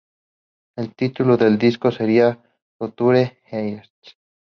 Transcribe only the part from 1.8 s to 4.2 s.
sería "Future Hearts".